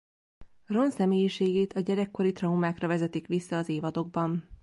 Ron 0.65 0.91
személyiségét 0.91 1.73
a 1.73 1.79
gyerekkori 1.79 2.31
traumákra 2.31 2.87
vezetik 2.87 3.27
vissza 3.27 3.57
az 3.57 3.69
évadokban. 3.69 4.49